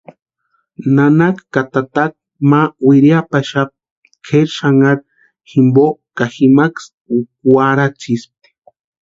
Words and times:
Nanaka 0.95 1.43
ka 1.53 1.61
tataka 1.73 2.15
ma 2.49 2.61
wiriapaxapti 2.87 4.07
kʼeri 4.25 4.51
xanharu 4.57 5.03
jimpo 5.49 5.85
ka 6.17 6.25
jimkasï 6.33 6.91
kwarhatsispti. 7.41 8.49